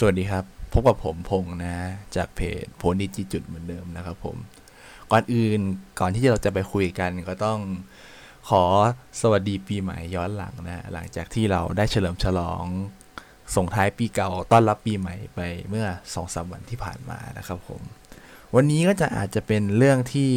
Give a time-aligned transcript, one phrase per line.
[0.00, 1.76] สวัสดีครับ พบกับผมพงษ์นะ
[2.16, 4.36] จากเพจโพนิจิจุดเหมือนเดิมนะครับผม
[5.10, 5.60] ก่อนอื่น
[6.00, 7.58] ก่อนที่เราจะไปคุยกันก็ต้อง
[8.48, 8.64] ขอ
[9.20, 12.64] สวัสดีปีใหม่ย้อนหลังนะ หลังจากที่เราได้เฉลิมฉลอง
[13.56, 17.80] ส่งท้ายปีเก่าต้อนรับปีใหม่ไปเมื่อสองสามวันที่ผ่านมานะครับผม
[18.54, 20.32] วันนี้ก็จะอาจจะเป็นเรื่องที่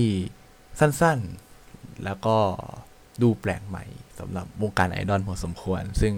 [0.79, 2.37] สั้นๆ แล้วก็
[3.21, 3.85] ดูแปลกใหม่
[4.19, 6.13] สำหรับวงการไอดอลพอสมควร ซึ่ง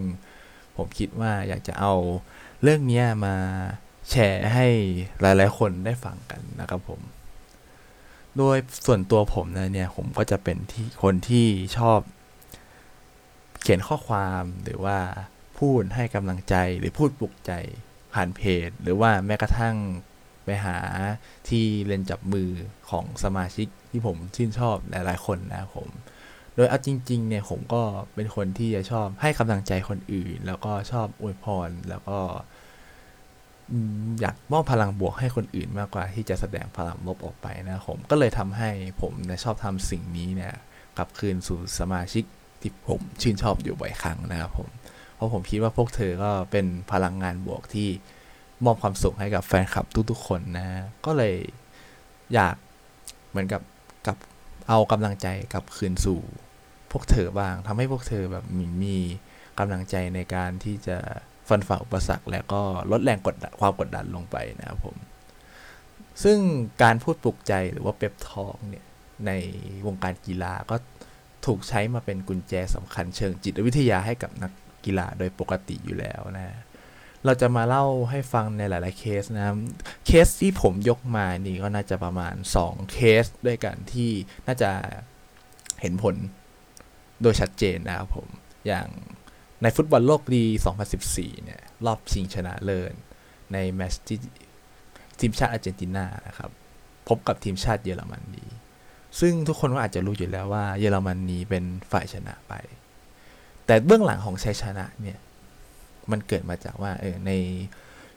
[0.78, 1.94] ผมคิดว่าอยากจะเอา
[2.62, 3.36] เรื่องนี้มา
[4.10, 4.68] แชร์ให้
[5.22, 7.02] หลาย ๆ คนได้ฟังกันนะครับผม
[8.38, 12.00] โดยส่วนตัวผมนะเนี่ยผมก็จะเป็นที่คนที่ชอบ
[13.62, 14.98] เขียนข้อความหรือว่า
[15.60, 17.52] พูดให้กำลังใจหรือพูดปลุกใจ
[18.14, 19.76] ผ่านเพจ หรือว่าแม้กระทั่ง
[20.46, 20.78] ไปหา
[21.50, 22.50] ที่เล่นจับมือ
[22.90, 25.88] ของสมาชิกที่ผมชื่นชอบหลาย ๆ คนนะผม
[26.56, 27.82] โดยเอาจริงๆเนี่ยผมก็
[28.16, 32.20] เป็นคนที่จะชอบให้กำลังใจคนอื่น แล้วก็ชอบอวยพรแล้วก็
[34.20, 38.70] อยากมอบพลังบวกให้คนอื่นมากกว่าที่จะแสดงพลังลบออกไปนะผมก็เลยทำให้
[39.02, 40.54] ผมนะชอบทำสิ่งนี้เนี่ย
[40.98, 42.24] กลับคืนสู่สมาชิก
[42.62, 44.70] ที่ผมชื่นชอบอยู่บ่อยครั้งนะครับผม
[45.16, 47.90] เพราะผมคิดว่าพวกเธอก็เป็นพลังงานบวกที่
[48.66, 50.68] มอบความสุขให้กับแฟนคลับทุกๆคนนะ
[51.06, 51.36] ก็เลย
[52.34, 52.56] อยาก
[53.30, 53.62] เหมือนกับ
[54.08, 54.18] กับ
[54.70, 56.22] เอากำลังใจกลับคืนสู่
[56.94, 58.98] พวกเธอบ้างทำให้พวกเธอแบบมีมี
[59.60, 60.98] กำลังใจในการที่จะ
[61.50, 64.96] ฟันฝ่าอุปสรรคแล้วก็ลดแรงกดความกดดันลงไปนะครับผม
[66.24, 66.38] ซึ่ง
[66.84, 68.86] การพูดปลุกใจหรือว่าเป๊ปทองเนี่ย
[69.28, 69.32] ใน
[69.88, 70.76] วงการกีฬาก็
[71.46, 74.52] ถูกใช้มาเป็นกุญแจสำคัญเชิงจิตวิทยาให้กับนัก
[74.86, 76.58] กีฬาโดยปกติอยู่แล้วนะ
[77.26, 79.46] เราจะมาเล่าให้ฟังในหลาย ๆ เคสนะ
[80.06, 84.10] เคสที่ผมยกมานี่ก็น่าจะประมาณ 2 เคสด้วยกันที่
[84.48, 84.72] น่าจะ
[85.82, 86.16] เห็นผล
[87.24, 88.28] โดยชัดเจนนะครับผม
[88.68, 88.88] อย่าง
[89.62, 90.44] ในฟุตบอลโลกปี
[90.94, 92.94] 2014 เนี่ย รอบชิงชนะเลิศ
[93.54, 94.20] ในแมตช์ที่
[95.20, 96.52] ทีมชาติอาร์เจนตินานะครับ
[97.08, 98.46] พบกับทีมชาติเยอรมนี
[99.20, 102.54] ซึ่งทุกคนก็อาจจะรู้อยู่แล้วว่า เยอรมนีเป็นฝ่ายชนะไป
[103.66, 105.20] แต่เบื้องหลังของชัยชนะเนี่ย
[106.12, 107.32] มันเกิดมาจากว่าเออใน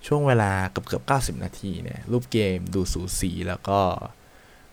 [0.06, 3.81] ช่วงเวลาเกือบเกือบ90 นาทีเนี่ยรูปเกมดูสูสีแล้วก็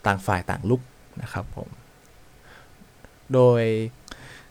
[0.05, 0.81] ต่างฝ่ายต่างรุก
[1.21, 1.69] นะครับผม
[3.33, 3.63] โดย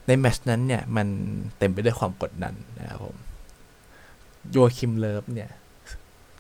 [0.06, 1.08] ในแมตช์นั้นเนี่ย มัน
[1.58, 3.16] เต็มไปด้วยความกดดันนะครับผม
[4.50, 5.50] โยอาคิมเลิฟเนี่ย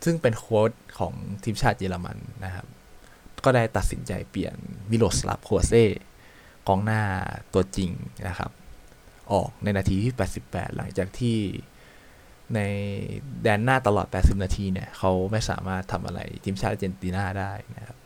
[0.04, 1.14] ซึ่งเป็นโค้ชของ
[1.44, 2.66] ทีมชาติเยอรมันนะครับ
[3.44, 4.56] ก็ได้ตัดสินใจเปลี่ยน
[4.90, 5.84] มิโรสลาฟโคลเซ่
[6.68, 7.02] กองหน้า
[7.54, 7.90] ตัวจริง
[8.28, 8.50] นะครับ
[9.32, 11.38] ออกในนาทีที่ 88 หลังจากที่
[12.54, 12.60] ใน
[13.42, 17.98] แดนหน้าตลอด 80 นาทีเนี่ย เขาไม่สามารถทำอะไรทีมชาติอาร์เจนตินาได้นะครับ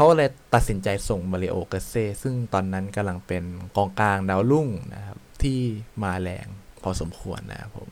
[0.00, 3.44] เขาเลยตัดสินใจส่งมาริโอเกเซ่ซึ่งตอนนั้นกำลังเป็น
[3.76, 5.60] กองกลางดาวรุ่งนะครับที่
[6.02, 6.46] มาแรง
[6.82, 7.88] พอสมควรนะครับผม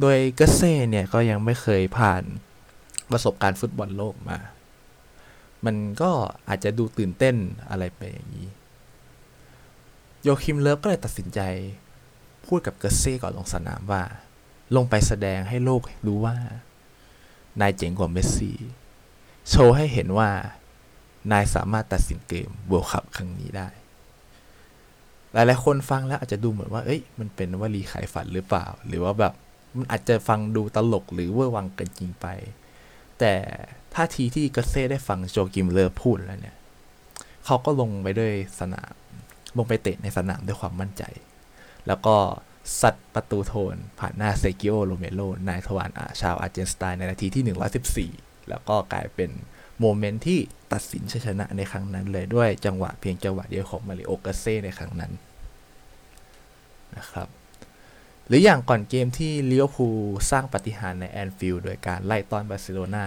[0.00, 2.22] โดยเกเซ่เนี่ยก็ยังไม่เคยผ่าน
[3.10, 4.38] ประสบการณ์ฟุตบอลโลกมา
[5.64, 6.10] มันก็
[6.48, 7.36] อาจจะดูตื่นเต้น
[7.70, 8.48] อะไรไปอย่างนี้
[10.22, 11.40] โยอาคิมเลิฟก็เลยตัดสินใจ
[12.46, 14.02] พูดกับเกิตเซ่ก่อนลงสนามว่า
[14.76, 16.36] ลงไปแสดงให้โลกรู้ว่า
[17.60, 18.58] นายเจ๋งกว่าเมสซี่
[19.48, 20.30] โชว์ให้เห็นว่า
[21.30, 23.68] นายสามารถตัดสินเกม World Cup ครั้งนี้ได้
[25.32, 29.34] หลายๆคนฟังแล้วอาจจะดูเหมือนว่า เอ้ย มันเป็นวลีขายฝันหรือเปล่า หรือว่าแบบ
[29.76, 32.26] มันอาจจะฟังดูตลกหรือเวอร์วังเกินจริงไป
[33.20, 33.34] แต่
[33.94, 36.56] ท่าทีที่เกิตเซ่ได้ฟังโยอาคิมเลิฟพูดแล้วเนี่ย
[37.44, 38.92] เขาก็ลงไปด้วยสนาม
[39.56, 41.02] ลงไปเตะในสนามด้วยความมั่นใจ
[41.86, 42.16] แล้วก็
[42.80, 45.90] ซัดประตูโทน ผ่านหน้าเซร์คิโอโรเมโร่นายทวาร
[46.20, 49.30] ชาวอาร์เจนไตน์ในนาทีที่ 114 แล้วก็กลายเป็น
[49.80, 50.40] moment ที่
[50.72, 55.12] ตัดสินชัยชนะในครั้งนั้นเลยด้วยจังหวะเพียงจังหวะเดียวของมาริโอ เกิตเซ่ในครั้งนั้น
[56.96, 57.28] นะครับ
[58.26, 59.98] หรืออย่างก่อนเกมที่ลิเวอร์พูล
[60.30, 63.06] สร้างปาฏิหาริย์ในแอนฟิลด์โดยการไล่ต้อนบาร์เซโลนา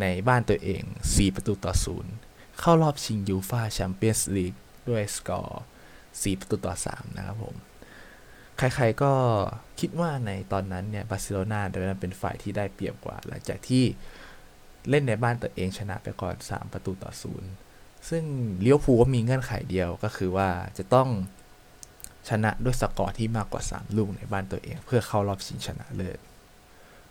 [0.00, 2.12] ในบ้านตัวเอง 4 ประตูต่อศูนย์
[2.60, 4.54] เข้ารอบชิงยูฟ่าแชมเปี้ยนส์ลีก
[4.88, 5.64] ด้วยสกอร์
[6.00, 7.54] 4 ประตูต่อ 3 นะครับผม
[8.58, 9.12] ใครๆก็
[9.80, 13.84] คิดว่าในตอนนั้นเนี่ยบาร์เซโลนาโดยนั้นเป็นฝ่ายที่ได้เปรียบกว่า หลังจากที่
[14.90, 17.50] เล่นในบ้านตัวเองชนะไปก่อน 3 ประตูต่อศูนย์
[18.08, 18.24] ซึ่ง
[18.60, 20.48] ลิเวอร์พูลก็มีเงื่อนไขเดียวก็คือว่า
[20.78, 21.08] จะต้อง
[22.28, 26.18] ชนะด้วยสกอร์ที่มากกว่า 3 ลูกในบ้านตัวเอง เพื่อเข้ารอบชิงชนะเลิศ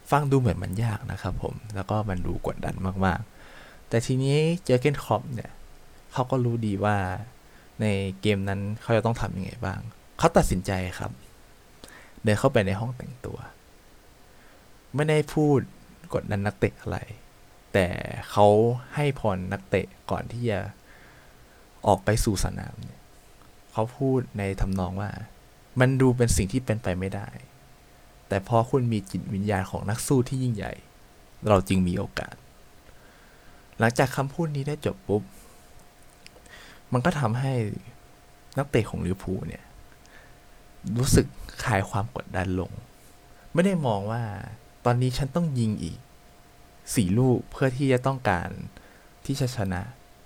[0.09, 2.75] ฟังดูเหมือนมันยากนะครับผม แล้วก็มันดูกดดัน
[3.06, 5.51] มากๆ แต่ทีนี้เจอเกนคอปเนี่ย
[6.13, 6.97] เขาก็รู้ดีว่า
[7.81, 7.85] ใน
[8.21, 9.79] เกมนั้นเขาจะต้องทำยังไงบ้าง
[10.17, 11.12] เขาตัดสินใจครับ
[12.24, 13.38] เดินเข้าไปในห้องแต่งตัว
[14.95, 15.59] ไม่ได้พูด
[16.13, 16.97] กดดันนักเตะอะไร
[17.73, 17.88] แต่
[18.31, 18.47] เขา
[18.95, 20.59] ให้พรนักเตะก่อนที่จะ
[21.88, 22.75] ออกไปสู่สนาม
[23.73, 25.12] เขาพูดในทำนองว่า
[25.79, 27.29] มันดูเป็นสิ่งที่เป็นไปไม่ได้
[28.27, 30.73] แต่พราะคุณมีจิตวิญญาณของนักสู้ที่ยิ่งใหญ่
[31.47, 32.35] เราจึงมีโอกาส
[33.79, 35.24] หลังจากคำพูดนี้ได้จบปุ๊บ
[36.94, 37.53] มันก็ทำให้
[38.57, 39.63] นักเตะของลิเวอร์พูลเนี่ย
[41.00, 41.25] รู้สึก
[41.63, 42.71] คลายความกดดันลง
[43.53, 44.24] ไม่ได้มองว่า
[44.85, 45.97] ตอนนี้ฉันต้องยิงอีก
[46.95, 48.50] สี่ลูกเพื่อที่จะต้องการ
[49.25, 49.81] ที่จะชนะ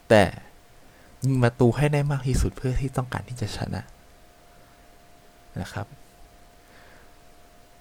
[0.09, 0.23] แต่
[1.25, 3.81] ยิงประตูให้ได้มากที่สุดเพื่อที่ต้องการที่จะชนะ
[5.61, 5.87] นะครับ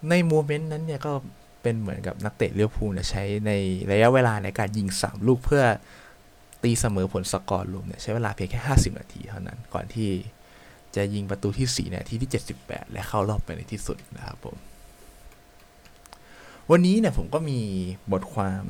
[0.08, 1.12] ในโมเมนต์นั้นเนี่ยก็
[1.62, 3.52] เป็นเหมือนกับนักเตะเลี้ยวภูเนี่ใช้ใน
[3.92, 5.64] ระยะเวลาในการยิง 3 ลูกเพื่อ
[6.62, 10.10] ตีเสมอผลสกอร์รวมเนี่ยใช้เวลาเพียงแค่ 50 นาทีเท่านั้นก่อนที่
[10.96, 12.30] จะยิงประตูที่4นาทีที่
[12.60, 14.56] 78 และเข้ารอบไปในที่สุดนะครับผม
[16.70, 17.60] วันนี้เนี่ยผมก็มี
[18.12, 18.64] บทความ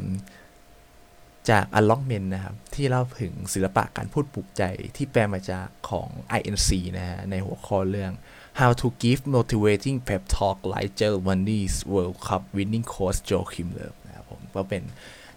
[1.50, 4.62] จาก Unlockment นะครับ ที่เล่าถึงศิลปะการพูดปลุกใจ
[4.96, 6.08] ที่แปลมาจากของ
[6.38, 8.12] INC นะฮะ ในหัวข้อเรื่อง
[8.60, 14.82] How to give motivating pep talk like Germany's World Cup winning coach Joachim Löw นะครับผมก็เป็น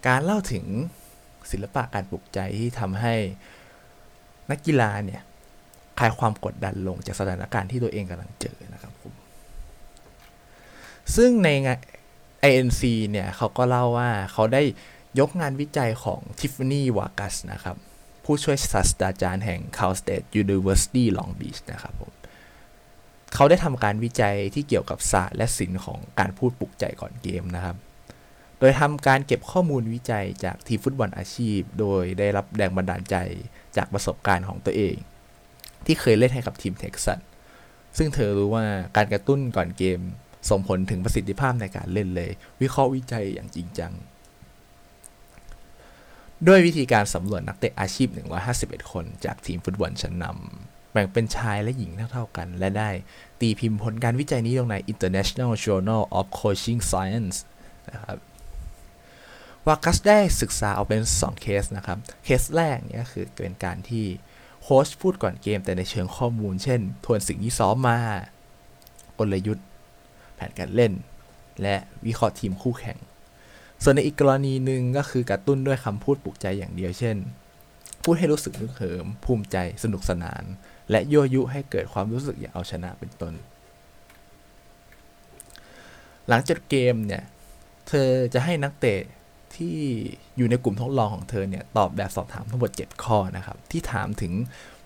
[0.06, 0.64] การเล่าถึง
[1.50, 3.14] ศิลปะการปลุกใจที่ทำให้
[4.50, 5.22] นักกีฬาเนี่ย
[5.98, 9.14] คลายความกดดันลงจากสถานการณ์ที่ตัวเองกำลังเจอนะครับผม
[11.16, 11.50] ซึ่งใน
[12.50, 14.62] INC เนี่ยเขาก็เล่าว่าเขาได้
[15.20, 17.76] ยกงานวิจัยของทิฟฟานี่วากัสนะครับ
[18.24, 22.12] ผู้ช่วยศาสตราจารย์แห่ง Cal State University Long Beach นะครับผม
[23.34, 27.76] เขาได้ทำการวิจัยที่เกี่ยวกับศาสตร์และศิลป์ของการพูดปลุกใจก่อนเกมนะครับ
[28.58, 33.16] โดยทำการเก็บข้อมูลวิจัยจากทีฟุตบอลอาชีพ โดยได้รับแรงบันดาลใจ
[33.76, 34.94] จากประสบการณ์ของตัวเอง
[35.86, 37.18] ที่เคยเล่นให้กับทีมเท็กซัส
[37.96, 38.64] ซึ่งเธอรู้ว่า
[38.96, 40.00] การกระตุ้นก่อนเกม
[40.50, 42.30] ส่งผลถึงประสิทธิภาพในการเล่นเลย
[42.60, 43.92] วิเคราะห์วิจัยอย่างจริงจัง
[46.46, 48.08] ด้วยวิธีการสำรวจนักเตะอาชีพ
[48.50, 52.90] 151 คนจากทีมฟุตบอลชั้นนำแบ่งเป็นชายและหญิงเท่าๆกัน และได้
[53.40, 57.36] ตีพิมพ์ผลการวิจัยนี้ลงใน International Journal of Coaching Science
[57.90, 58.18] นะครับ
[59.66, 64.04] วากัสได้ศึกษาออกเป็น 2 เคสนะครับ เคสแรกเนี่ยคือเป็นการที่
[64.62, 67.98] โค้ชพูดก่อนเกมแต่ในเชิงข้อมูล เช่น ทวนสิ่งที่ซ้อมมา
[69.18, 69.67] กลยุทธ์
[70.38, 70.92] แผนการเล่น
[71.62, 71.76] และ
[72.06, 72.98] วิเคราะห์ทีมคู่แข่ง
[73.82, 77.16] ส่วนในอีกกรณีหนึ่งก็คือกระตุ้นด้วยคำพูดปลุกใจอย่างเดียวเช่น
[78.04, 80.42] พูดให้รู้สึกนึกเหิม ภูมิใจสนุกสนาน
[80.90, 83.34] และยั่วยุให้เกิดความรู้สึกอยากเอาชนะเป็นต้น
[86.28, 87.22] หลังจากเกมเนี่ย
[87.88, 89.00] เธอจะให้นักเตะ
[89.56, 89.78] ที่
[90.36, 94.32] อยู่ในกลุ่มทดลองของเธอเนี่ยตอบแบบสอบถามทั้งหมด 7 ข้อนะครับ ที่ถามถึง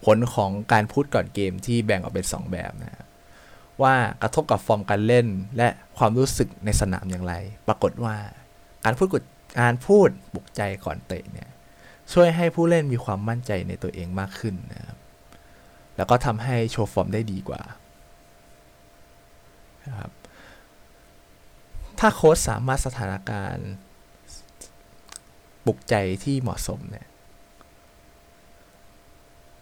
[0.05, 3.07] ผลของการพูดก่อนเกมที่แบ่งออกเป็น 2 แบบนะครับ
[3.83, 5.27] ว่ากระทบกับฟอร์มการเล่น
[5.57, 7.35] และความรู้สึกในสนามอย่างไร
[7.69, 8.17] ปรากฏว่า
[8.85, 9.09] การพูด
[9.61, 11.49] การพูดปลุกใจก่อนเตะเนี่ย
[12.13, 14.99] ช่วยให้ผู้เล่นมีความมั่นใจในตัวเองมากขึ้นนะครับ
[15.97, 17.63] แล้วก็ทำให้โชว์ฟอร์มได้ดีกว่า
[19.87, 20.13] นะครับ
[21.99, 23.71] ถ้าโค้ชสามารถสถานการณ์
[25.67, 25.95] ปลุกใจ
[26.25, 27.07] ที่เหมาะสมเนี่ย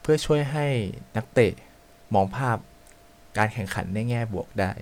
[0.01, 0.67] เพื่อช่วยให้
[1.17, 1.53] นักเตะ
[2.15, 2.59] มองภาพ
[3.39, 4.73] การแข่งขันในแง่บวกได้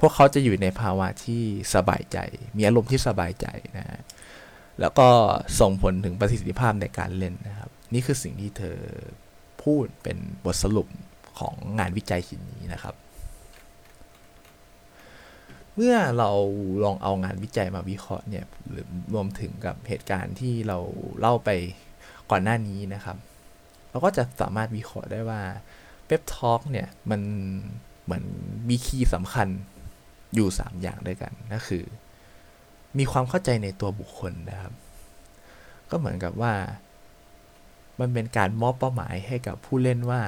[0.00, 1.42] พวกเขาจะอยู่ในภาวะที่
[1.74, 2.18] สบายใจ
[2.56, 3.46] มีอารมณ์ที่สบายใจ
[3.78, 4.00] นะฮะ
[4.80, 5.08] แล้วก็
[5.60, 8.78] ส่งผลถึงประสิทธิภาพในการเล่นนะครับ นี่คือสิ่งที่เธอ
[9.62, 10.88] พูดเป็นบทสรุป
[11.38, 12.94] ของงานวิจัยชิ้นนี้นะครับ
[15.74, 16.30] เมื่อเรา
[16.84, 20.78] ลองเอางานวิจัยมาวิเคราะห์เนี่ยหรือรวมถึงกับเหตุการณ์ที่เรา
[21.20, 21.50] เล่าไป
[22.30, 23.16] ก่อนหน้านี้นะครับ
[23.90, 25.42] เราก็จะสามารถวิเคราะห์ได้ว่า
[26.08, 27.20] เว็บทอล์กเนี่ย มัน
[28.04, 28.24] เหมือน
[28.68, 29.48] มีคีย์สำคัญ
[30.34, 31.84] อยู่ 3 อย่างด้วยกันก็คือ
[32.98, 34.72] มีความเข้าใจในตัวบุคคลนะครับ
[35.90, 36.54] ก็เหมือนกับว่า
[38.00, 40.22] มันเป็นการมอบเป้าหมายให้กับผู้เล่นว่า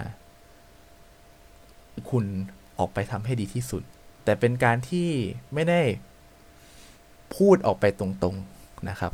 [2.11, 2.25] คุณ
[2.78, 3.82] ออกไปทำให้ดีที่สุด
[4.25, 5.08] แต่เป็นการที่
[5.54, 5.80] ไม่ได้
[7.37, 9.12] พูดออกไปตรงๆนะครับ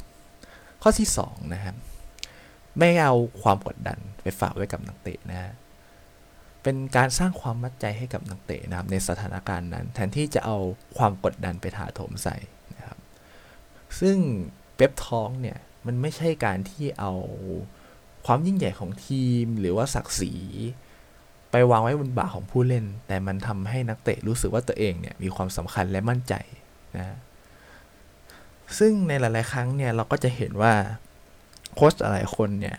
[0.83, 1.77] ข้อที่ 2 นะครับ
[2.79, 5.53] ไม่เอาความกดดันไปฝากไว้กับนักเตะนะ
[6.65, 10.59] เป็นการสร้างความมั่นใจให้กับนักเตะนะครับในสถานการณ์นั้น แทนที่จะเอา
[10.97, 12.37] ความกดดันไปถาโถมใส่
[12.77, 12.99] นะครับ
[14.01, 14.17] ซึ่ง
[14.77, 17.13] เป๊ปท้องเนี่ยมันไม่ใช่การที่เอา
[18.27, 20.33] ความยิ่งใหญ่ของทีมหรือว่าศักดิ์ศรี
[21.51, 26.35] ไปวางไว้บนบ่าของผู้เล่น แต่มันทำให้นักเตะรู้สึกว่าตัวเองเนี่ยมีความสำคัญและมั่นใจ
[26.97, 27.17] นะ
[28.79, 30.75] ซึ่งในหลาย ๆ ครั้งเนี่ยเราก็จะเห็นว่า
[31.75, 32.77] โค้ชหลายคนเนี่ย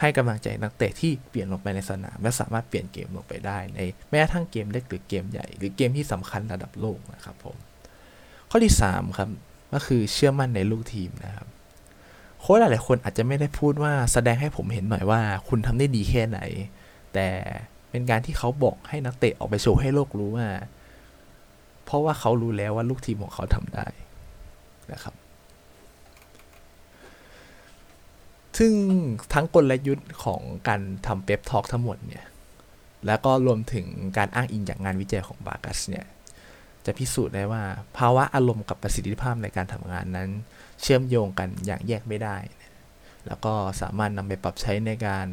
[0.00, 7.56] ให้กำลังใจนักเตะที่เปลี่ยนลงไปในสนามและสามารถเปลี่ยนเกมลงไปได้ในแม้ทั่งเกมเล็กหรือเกมใหญ่ หรือเกมที่สำคัญระดับโลกนะครับผม
[8.50, 9.28] ข้อที่3ครับ
[9.72, 11.48] ก็คือเชื่อมั่นในลูกทีมนะครับ
[12.40, 16.40] โค้ชหลายๆคนอาจจะไม่ได้พูดว่าแสดงให้ผมเห็นหน่อยว่า คุณทำได้ดีแค่ไหน
[17.14, 17.28] แต่
[17.90, 20.48] เป็นการที่เขาบอกให้นักเตะออกไปโชว์ให้โลกรู้ว่า
[21.84, 23.86] เพราะว่าเขารู้แล้วว่าลูกทีมของเขาทำได้
[24.92, 25.14] นะครับ
[28.56, 28.72] ซึ่ง
[29.32, 32.24] ทั้งกลยุทธ์ของการทำเป๊ปทอกทั้งหมดเนี่ย
[33.06, 33.86] แล้วก็รวมถึง
[34.18, 36.04] การอ้างอิงจากงานวิจัยของบากัสเนี่ย
[36.86, 37.62] จะพิสูจน์ได้ว่า
[37.96, 40.30] ภาวะอารมณ์กับประสิทธิภาพในการทำงานนั้น
[40.82, 42.36] เชื่อมโยงกันอย่างแยกไม่ได้
[43.26, 45.26] แล้วก็สามารถนำไปปรับใช้ในการ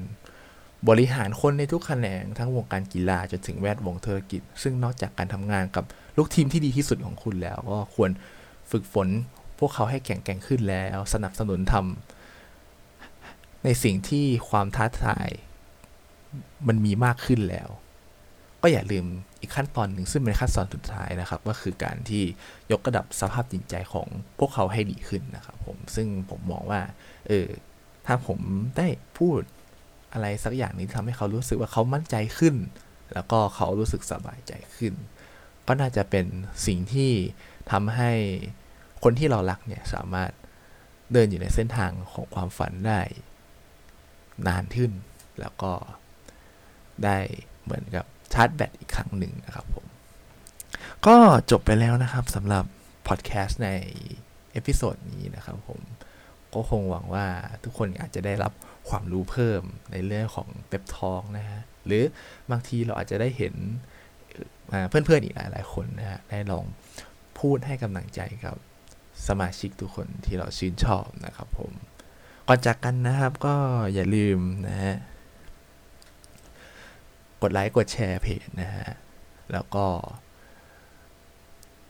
[0.89, 5.85] บริหารคนในทุกแขนงทั้งวงการกีฬาจนถึงแวดวงธุรกิจ ซึ่งนอกจากการทำงานกับ
[6.17, 8.11] ลูกทีมที่ดีที่สุดของคุณแล้ว ก็ควร
[8.71, 9.07] ฝึกฝน
[9.59, 12.12] พวกเขาให้แข็งแกร่งขึ้นแล้ว สนับสนุนทำ
[13.63, 15.29] ในสิ่งที่ความท้าทาย
[16.67, 17.69] มันมีมากขึ้นแล้ว
[18.61, 19.05] ก็อย่าลืม
[19.41, 22.23] อีกขั้นตอนหนึ่งซึ่งเป็นขั้นตอนสุดท้ายนะครับ ก็คือการที่
[22.71, 24.07] ยกระดับสภาพจิตใจของ
[24.39, 26.81] พวกเขาให้ดีขึ้นนะครับ ผมซึ่งผมมองว่า
[27.27, 27.47] เออ
[28.05, 28.39] ถ้าผม
[28.77, 29.39] ได้พูด
[30.13, 32.55] อะไรสักอย่างนี้ทำให้เขารู้สึกว่าเขามั่นใจขึ้น
[33.13, 34.93] แล้วก็เขารู้สึกสบายใจขึ้น
[35.67, 36.25] ก็น่าจะเป็น
[36.65, 37.11] สิ่งที่
[37.71, 38.11] ทำให้
[39.03, 40.31] คนที่เรารักเนี่ยสามารถ
[41.13, 43.01] เดินอยู่ในเส้นทางของความฝันได้
[44.47, 44.91] นานขึ้น
[45.39, 45.73] แล้วก็
[47.03, 47.17] ได้
[47.63, 49.85] เหมือนกับชาร์จแบตอีกครั้งหนึ่งนะครับผม
[51.07, 51.15] ก็
[51.51, 52.65] จบไปแล้วนะครับสำหรับ
[53.07, 53.69] พอดแคสต์ใน
[54.51, 55.79] episode นี้นะครับผม
[56.53, 57.27] ก็คงหวังว่า
[57.63, 58.53] ทุกคนอาจจะได้รับ
[58.89, 59.61] ความรู้เพิ่ม
[59.91, 62.03] ในเรื่องของ pep talk นะฮะหรือ
[62.51, 63.55] บางทีเราอาจจะได้เห็น
[64.89, 66.65] เพื่อนๆอีกหลายๆคนนะฮะได้ลอง
[67.39, 68.55] พูดให้กำลังใจกับ
[69.27, 71.71] สมาชิกทุกคนที่เราชื่นชอบนะครับผม
[72.47, 73.55] ก่อนจากกันนะครับก็
[73.93, 74.95] อย่าลืมนะฮะ
[77.41, 78.87] กดไลค์กดแชร์เพจนะฮะ
[79.53, 79.85] แล้วก็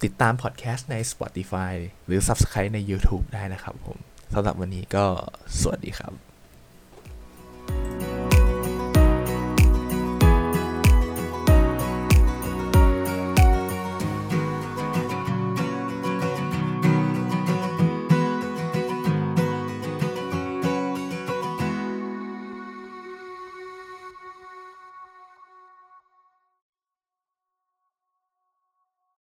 [0.03, 1.74] ติดตามพอดแคสต์ใน Spotify
[2.05, 3.98] หรือ Subscribe ใน YouTube ได้นะครับผม
[4.33, 5.05] สำหรับวันนี้ก็
[5.60, 6.33] สวัสดีครับ